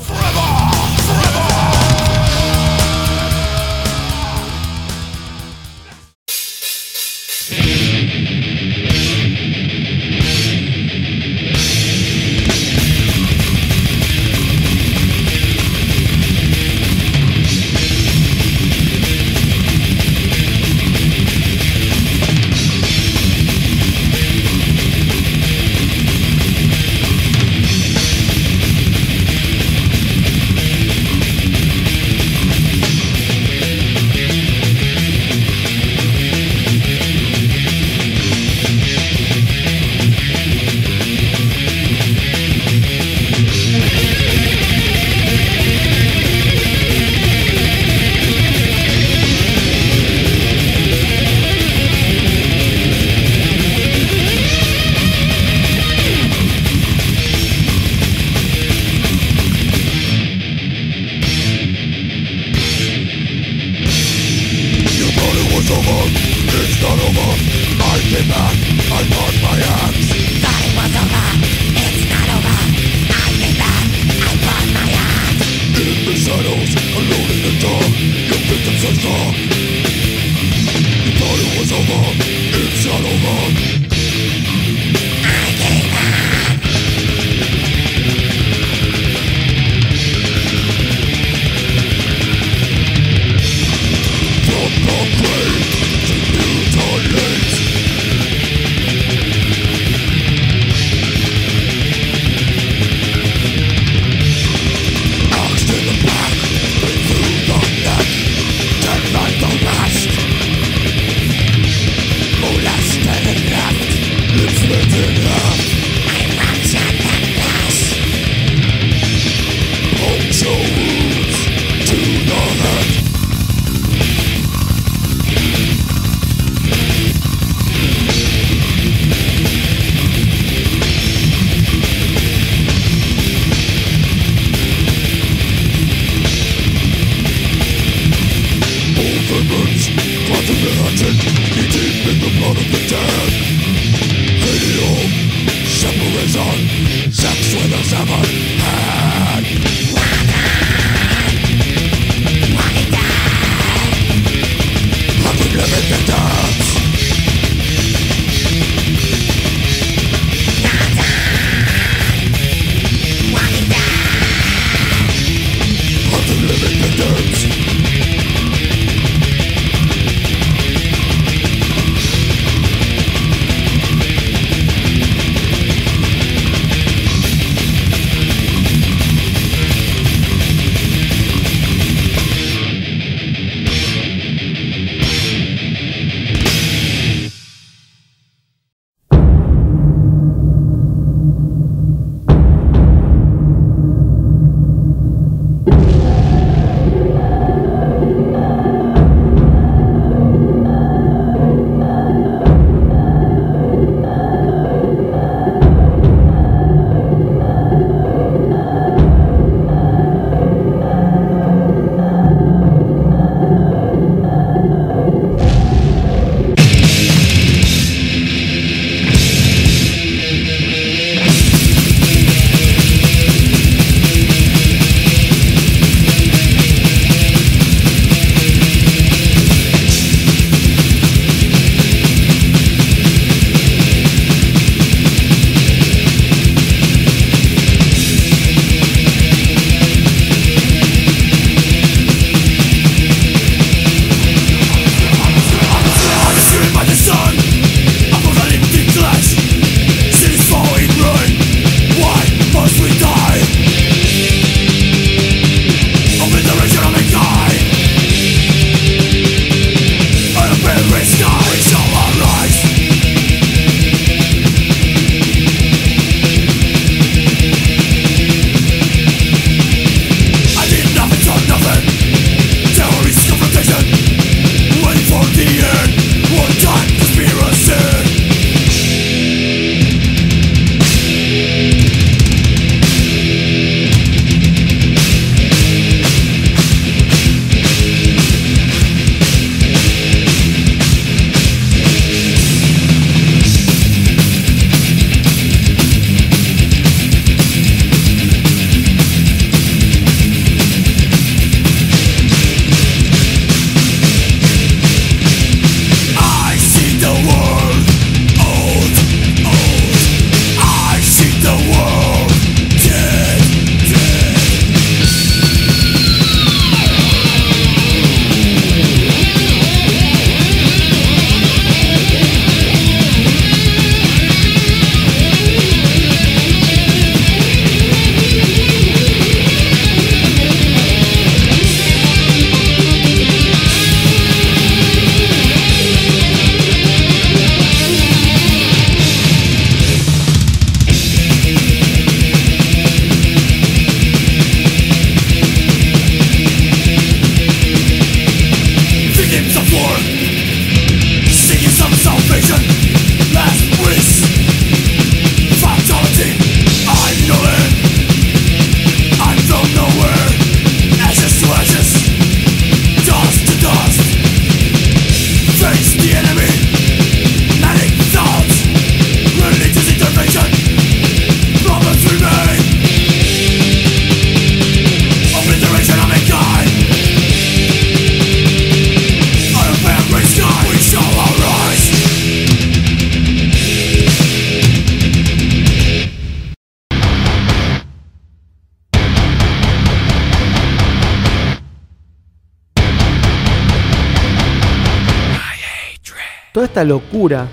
Locura 396.85 397.49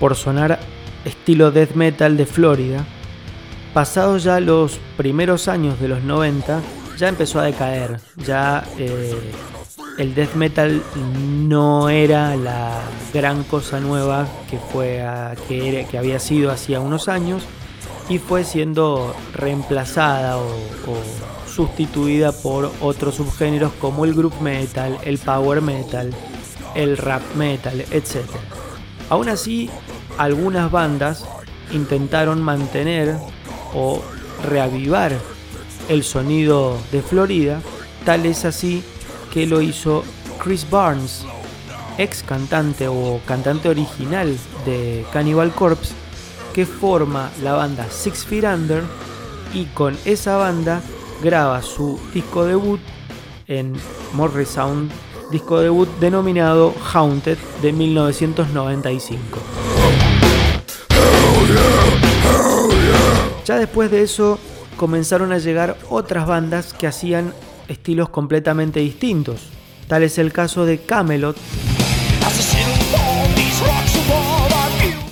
por 0.00 0.16
sonar 0.16 0.60
estilo 1.04 1.50
death 1.50 1.74
metal 1.74 2.16
de 2.16 2.26
Florida, 2.26 2.84
pasados 3.74 4.24
ya 4.24 4.40
los 4.40 4.78
primeros 4.96 5.48
años 5.48 5.80
de 5.80 5.88
los 5.88 6.02
90, 6.02 6.60
ya 6.98 7.08
empezó 7.08 7.40
a 7.40 7.44
decaer. 7.44 8.00
Ya 8.16 8.64
eh, 8.78 9.14
el 9.98 10.14
death 10.14 10.34
metal 10.34 10.82
no 11.46 11.88
era 11.88 12.36
la 12.36 12.80
gran 13.12 13.44
cosa 13.44 13.80
nueva 13.80 14.26
que, 14.50 14.58
fue 14.58 15.04
que, 15.48 15.86
que 15.90 15.98
había 15.98 16.18
sido 16.18 16.50
hacía 16.50 16.80
unos 16.80 17.08
años 17.08 17.42
y 18.08 18.18
fue 18.18 18.44
siendo 18.44 19.14
reemplazada 19.34 20.38
o, 20.38 20.46
sustituida 21.46 22.32
por 22.32 22.72
otros 22.80 23.16
subgéneros 23.16 23.72
como 23.74 24.06
el 24.06 24.14
group 24.14 24.32
metal, 24.40 24.98
el 25.04 25.18
power 25.18 25.60
metal, 25.60 26.10
el 26.74 26.96
rap 26.96 27.22
metal, 27.34 27.80
etc. 27.90 28.20
Aún 29.10 29.28
así, 29.28 29.70
algunas 30.18 30.70
bandas 30.70 31.24
intentaron 31.72 32.42
mantener 32.42 33.16
o 33.74 34.02
reavivar 34.44 35.18
el 35.88 36.04
sonido 36.04 36.78
de 36.90 37.02
Florida, 37.02 37.60
tal 38.04 38.26
es 38.26 38.44
así 38.44 38.82
que 39.32 39.46
lo 39.46 39.60
hizo 39.60 40.04
Chris 40.42 40.68
Barnes, 40.68 41.24
ex 41.98 42.22
cantante 42.22 42.88
o 42.88 43.20
cantante 43.26 43.68
original 43.68 44.36
de 44.64 45.04
Cannibal 45.12 45.52
Corpse, 45.52 45.94
que 46.52 46.66
forma 46.66 47.30
la 47.42 47.54
banda 47.54 47.86
Six 47.90 48.24
Feet 48.26 48.44
Under 48.44 48.82
y 49.54 49.66
con 49.66 49.96
esa 50.04 50.36
banda 50.36 50.82
graba 51.22 51.62
su 51.62 51.98
disco 52.12 52.44
debut 52.44 52.80
en 53.46 53.74
Morris 54.12 54.48
Sound, 54.48 54.90
disco 55.32 55.58
debut 55.60 55.88
denominado 55.98 56.74
Haunted 56.92 57.38
de 57.62 57.72
1995. 57.72 59.40
Ya 63.44 63.56
después 63.56 63.90
de 63.90 64.02
eso 64.02 64.38
comenzaron 64.76 65.32
a 65.32 65.38
llegar 65.38 65.76
otras 65.88 66.26
bandas 66.26 66.74
que 66.74 66.86
hacían 66.86 67.32
estilos 67.66 68.10
completamente 68.10 68.80
distintos. 68.80 69.48
Tal 69.88 70.02
es 70.02 70.18
el 70.18 70.32
caso 70.32 70.64
de 70.66 70.78
Camelot, 70.78 71.36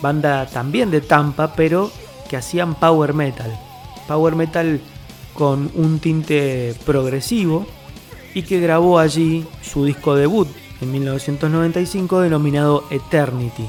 banda 0.01 0.47
también 0.47 0.91
de 0.91 1.01
Tampa, 1.01 1.55
pero 1.55 1.91
que 2.29 2.37
hacían 2.37 2.75
power 2.75 3.15
metal. 3.15 3.59
Power 4.07 4.37
metal 4.37 4.81
con 5.35 5.71
un 5.75 5.99
tinte 5.99 6.75
progresivo 6.85 7.67
y 8.35 8.43
que 8.43 8.61
grabó 8.61 8.99
allí 8.99 9.45
su 9.63 9.85
disco 9.85 10.15
debut 10.15 10.49
en 10.81 10.93
1995 10.93 12.21
denominado 12.21 12.85
Eternity. 12.91 13.67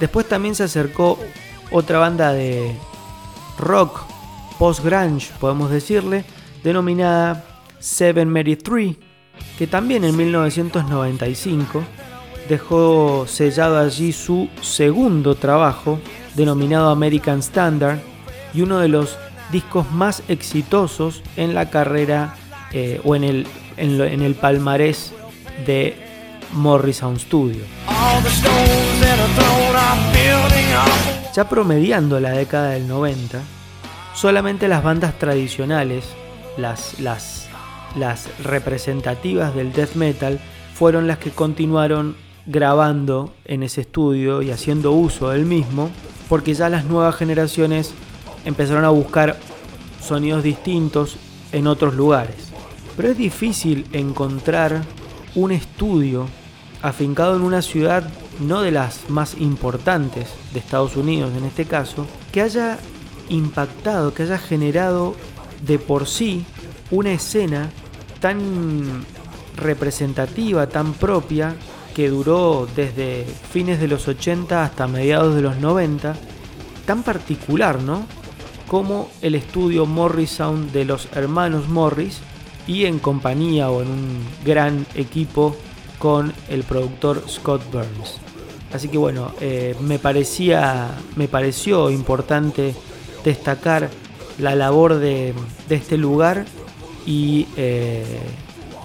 Después 0.00 0.28
también 0.28 0.54
se 0.54 0.64
acercó 0.64 1.18
otra 1.70 1.98
banda 1.98 2.32
de 2.32 2.76
rock 3.58 4.02
post-grunge, 4.58 5.30
podemos 5.40 5.70
decirle, 5.70 6.24
denominada 6.62 7.44
Seven 7.78 8.28
Mary 8.28 8.56
Three, 8.56 8.98
que 9.58 9.66
también 9.66 10.04
en 10.04 10.16
1995 10.16 11.82
dejó 12.48 13.26
sellado 13.26 13.78
allí 13.78 14.12
su 14.12 14.48
segundo 14.60 15.34
trabajo, 15.34 15.98
denominado 16.34 16.90
American 16.90 17.40
Standard, 17.40 17.98
y 18.54 18.62
uno 18.62 18.78
de 18.78 18.88
los 18.88 19.18
discos 19.50 19.90
más 19.92 20.22
exitosos 20.28 21.22
en 21.36 21.54
la 21.54 21.70
carrera 21.70 22.34
eh, 22.72 23.00
o 23.04 23.14
en 23.14 23.24
el, 23.24 23.46
en, 23.76 24.22
el 24.22 24.34
palmarés 24.34 25.12
de 25.66 25.96
Morrison 26.52 27.18
Studio. 27.18 27.62
Ya 31.34 31.48
promediando 31.48 32.18
la 32.18 32.30
década 32.30 32.70
del 32.70 32.88
90, 32.88 33.40
solamente 34.14 34.68
las 34.68 34.82
bandas 34.82 35.18
tradicionales, 35.18 36.06
las, 36.56 36.98
las, 37.00 37.48
las 37.96 38.28
representativas 38.42 39.54
del 39.54 39.72
death 39.72 39.94
metal, 39.94 40.40
fueron 40.74 41.06
las 41.06 41.18
que 41.18 41.30
continuaron 41.30 42.16
grabando 42.46 43.34
en 43.44 43.62
ese 43.62 43.82
estudio 43.82 44.40
y 44.42 44.50
haciendo 44.50 44.92
uso 44.92 45.30
del 45.30 45.44
mismo, 45.44 45.90
porque 46.28 46.54
ya 46.54 46.68
las 46.68 46.84
nuevas 46.84 47.16
generaciones 47.16 47.92
empezaron 48.46 48.86
a 48.86 48.90
buscar 48.90 49.36
sonidos 50.00 50.42
distintos 50.42 51.16
en 51.52 51.66
otros 51.66 51.94
lugares. 51.94 52.36
Pero 52.96 53.10
es 53.10 53.18
difícil 53.18 53.86
encontrar 53.92 54.82
un 55.34 55.52
estudio 55.52 56.26
afincado 56.80 57.36
en 57.36 57.42
una 57.42 57.60
ciudad 57.60 58.08
no 58.40 58.62
de 58.62 58.70
las 58.70 59.10
más 59.10 59.34
importantes 59.38 60.28
de 60.52 60.60
Estados 60.60 60.96
Unidos 60.96 61.32
en 61.36 61.44
este 61.44 61.66
caso, 61.66 62.06
que 62.32 62.40
haya 62.40 62.78
impactado, 63.28 64.14
que 64.14 64.22
haya 64.22 64.38
generado 64.38 65.14
de 65.66 65.78
por 65.78 66.06
sí 66.06 66.44
una 66.90 67.12
escena 67.12 67.70
tan 68.20 69.04
representativa, 69.56 70.68
tan 70.68 70.92
propia, 70.92 71.56
que 71.94 72.10
duró 72.10 72.68
desde 72.76 73.24
fines 73.50 73.80
de 73.80 73.88
los 73.88 74.06
80 74.06 74.62
hasta 74.62 74.86
mediados 74.86 75.34
de 75.34 75.40
los 75.40 75.56
90, 75.56 76.14
tan 76.84 77.02
particular, 77.02 77.80
¿no? 77.80 78.06
Como 78.66 79.08
el 79.22 79.34
estudio 79.34 79.86
Morrisound 79.86 80.72
de 80.72 80.84
los 80.84 81.08
hermanos 81.14 81.68
Morris 81.68 82.20
y 82.66 82.86
en 82.86 82.98
compañía 82.98 83.70
o 83.70 83.82
en 83.82 83.88
un 83.88 84.24
gran 84.44 84.86
equipo 84.94 85.56
con 85.98 86.32
el 86.48 86.62
productor 86.64 87.22
Scott 87.28 87.62
Burns. 87.72 88.20
Así 88.72 88.88
que 88.88 88.98
bueno, 88.98 89.32
eh, 89.40 89.74
me 89.80 89.98
parecía, 89.98 90.90
me 91.14 91.28
pareció 91.28 91.90
importante 91.90 92.74
destacar 93.24 93.88
la 94.38 94.54
labor 94.54 94.96
de, 94.98 95.34
este 95.70 95.96
lugar 95.96 96.44
y 97.06 97.46
eh, 97.56 98.04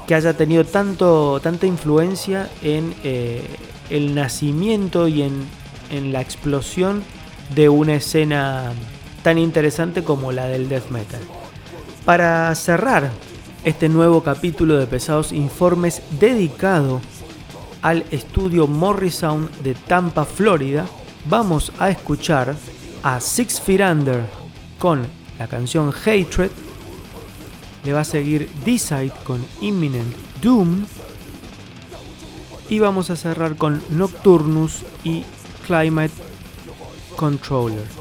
que 0.08 0.16
haya 0.16 0.38
tenido 0.38 0.64
tanto, 0.64 1.40
tanta 1.42 1.66
influencia 1.66 2.50
en 2.62 2.94
eh, 3.04 3.44
el 3.90 4.16
nacimiento 4.16 5.08
y 5.08 5.24
en, 5.24 5.46
en, 5.90 6.14
la 6.14 6.22
explosión 6.22 7.04
de 7.54 7.68
una 7.68 7.96
escena 7.96 8.72
tan 9.24 9.38
interesante 9.38 10.04
como 10.04 10.32
la 10.32 10.46
del 10.48 10.70
death 10.70 10.90
metal. 10.90 11.22
Para 12.06 12.54
cerrar 12.56 13.12
este 13.64 13.90
nuevo 13.90 14.24
capítulo 14.24 14.78
de 14.78 14.88
Pesados 14.88 15.32
Informes 15.32 16.02
dedicado 16.20 17.02
al 17.82 18.06
estudio 18.12 18.68
Morrisound 18.68 19.50
de 19.62 19.76
Tampa, 19.76 20.26
Florida, 20.26 20.86
vamos 21.26 21.72
a 21.80 21.90
escuchar 21.90 22.56
a 23.04 23.20
Six 23.20 23.62
Feet 23.62 23.82
Under 23.82 24.26
con 24.80 25.06
la 25.38 25.48
canción 25.48 25.92
Hatred 25.92 26.52
le 27.84 27.94
va 27.94 28.02
a 28.02 28.06
seguir 28.06 28.50
D-Side 28.64 29.14
con 29.24 29.44
Imminent 29.62 30.14
Doom. 30.42 30.86
Y 32.70 32.80
vamos 32.80 33.10
a 33.10 33.16
cerrar 33.16 33.58
con 33.58 33.82
Nocturnus 33.90 34.84
y 35.04 35.24
Climate 35.66 36.14
Controller. 37.16 38.01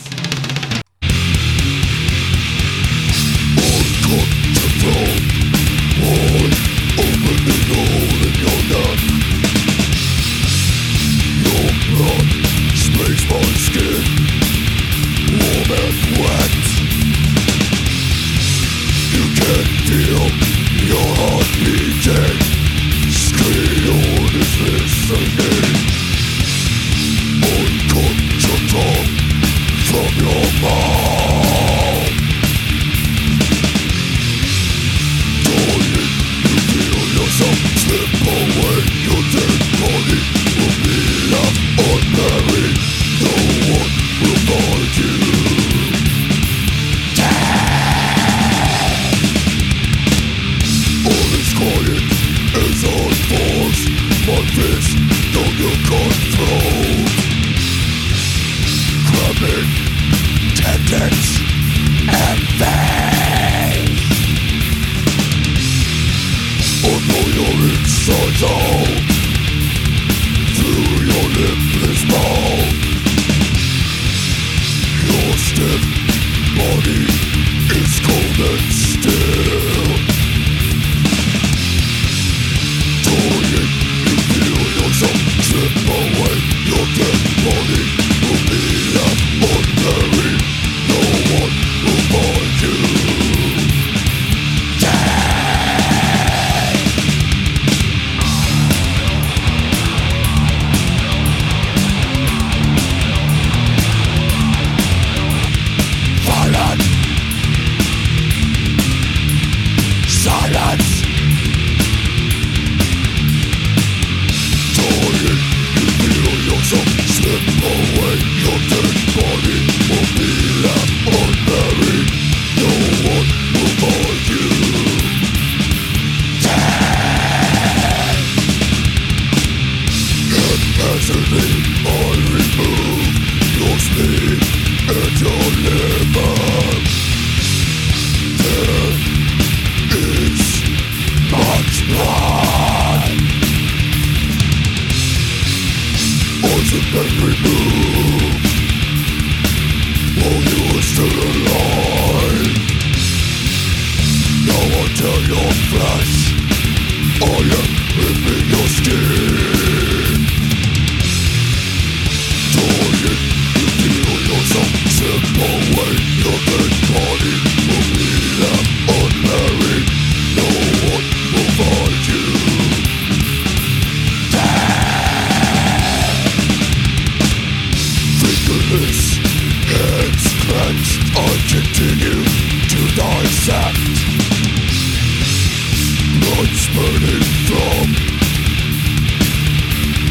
burning 186.81 187.25
from 187.47 187.87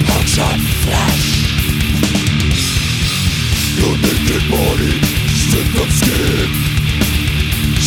Hotshot 0.09 0.61
flesh 0.83 1.27
Your 3.79 3.95
naked 4.07 4.45
body 4.55 4.95
stripped 5.41 5.77
of 5.83 5.91
skin 6.01 6.51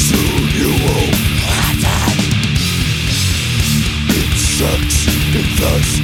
Soon 0.08 0.44
you 0.60 0.72
will 0.84 1.12
rotten 1.48 2.18
Insects 4.20 5.00
infest 5.40 6.03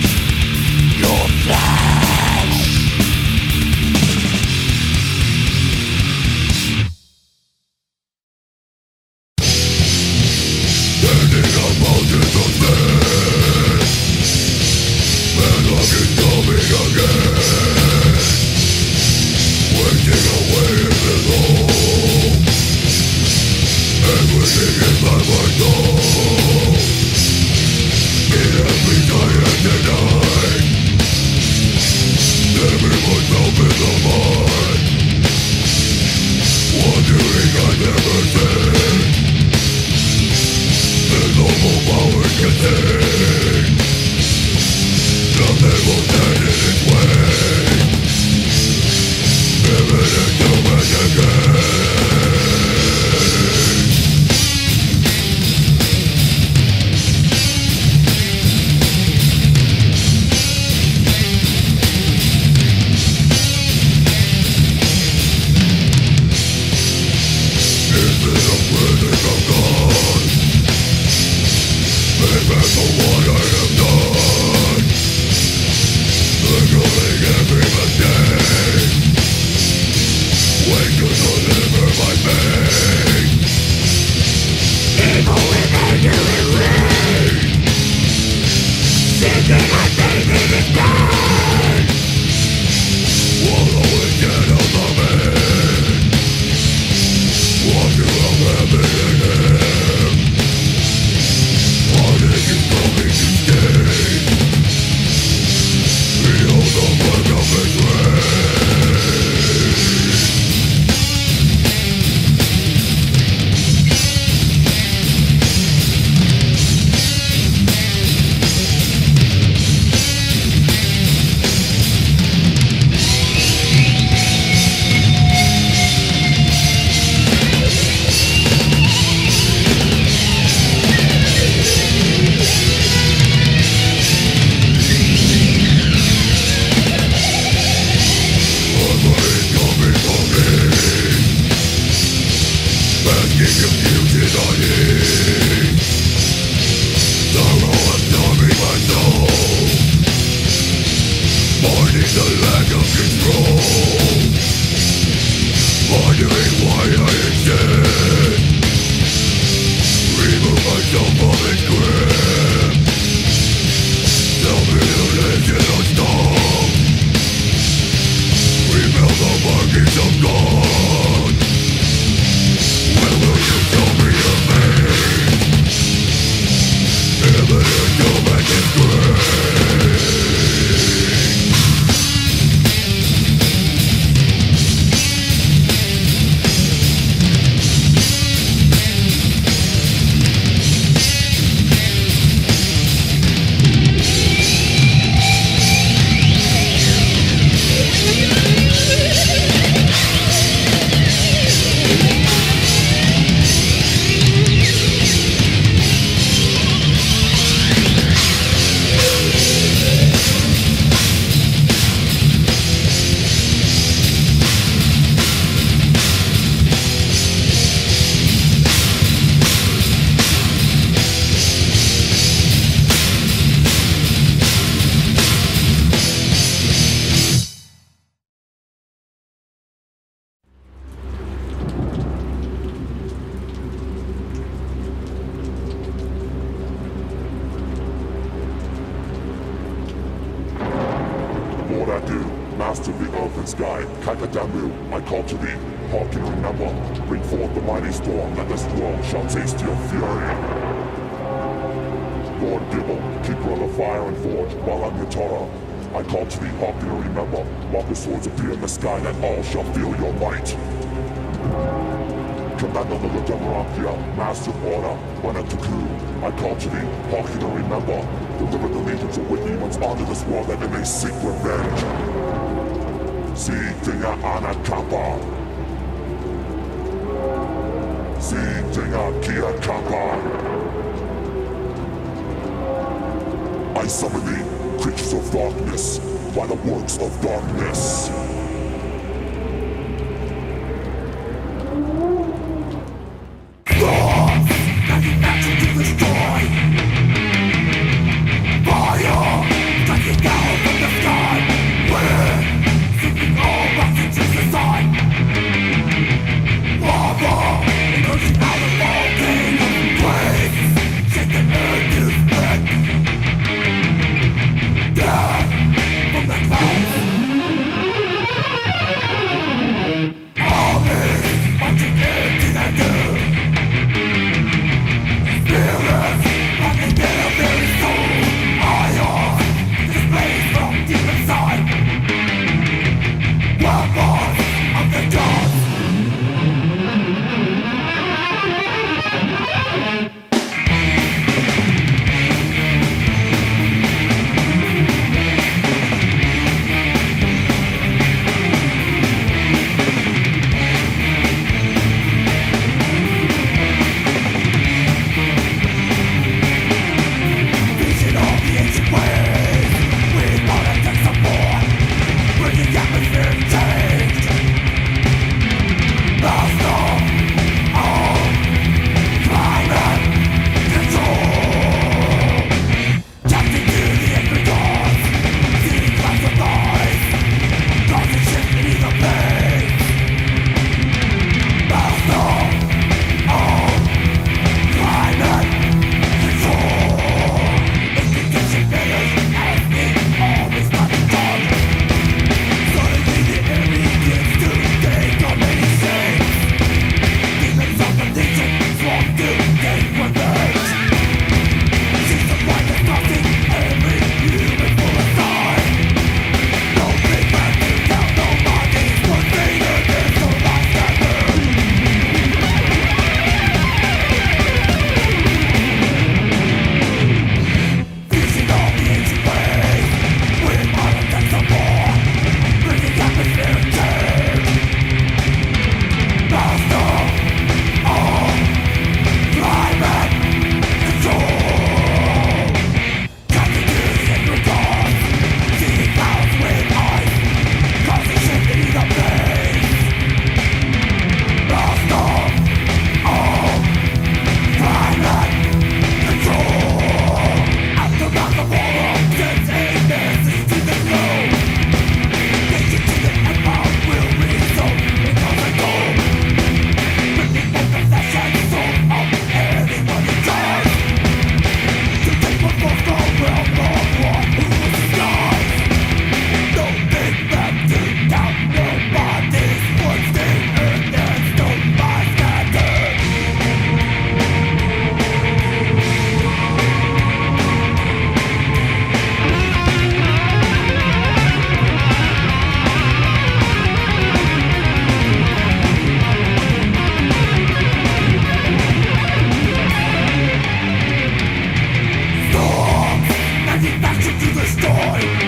destroy 494.55 495.18